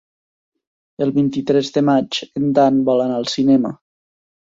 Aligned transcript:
El 1.05 1.11
vint-i-tres 1.17 1.69
de 1.75 1.83
maig 1.89 2.17
en 2.39 2.47
Dan 2.61 2.79
vol 2.87 3.05
anar 3.05 3.19
al 3.21 3.29
cinema. 3.35 3.73